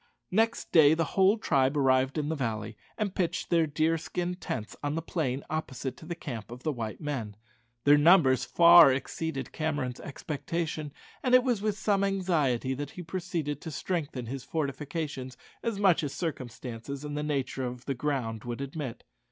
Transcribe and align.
Next 0.31 0.71
day 0.71 0.95
the 0.95 1.03
whole 1.13 1.37
tribe 1.37 1.77
arrived 1.77 2.17
in 2.17 2.29
the 2.29 2.35
valley, 2.35 2.75
and 2.97 3.13
pitched 3.13 3.51
their 3.51 3.67
deerskin 3.67 4.33
tents 4.33 4.75
on 4.81 4.95
the 4.95 5.01
plain 5.03 5.43
opposite 5.47 5.95
to 5.97 6.07
the 6.07 6.15
camp 6.15 6.49
of 6.49 6.63
the 6.63 6.71
white 6.71 6.99
men. 6.99 7.35
Their 7.83 7.99
numbers 7.99 8.43
far 8.43 8.91
exceeded 8.91 9.51
Cameron's 9.51 9.99
expectation, 9.99 10.91
and 11.21 11.35
it 11.35 11.43
was 11.43 11.61
with 11.61 11.77
some 11.77 12.03
anxiety 12.03 12.73
that 12.73 12.89
he 12.89 13.03
proceeded 13.03 13.61
to 13.61 13.69
strengthen 13.69 14.25
his 14.25 14.43
fortifications 14.43 15.37
as 15.61 15.77
much 15.79 16.03
as 16.03 16.13
circumstances 16.15 17.05
and 17.05 17.15
the 17.15 17.21
nature 17.21 17.63
of 17.63 17.85
the 17.85 17.93
ground 17.93 18.43
would 18.43 18.59
admit. 18.59 19.03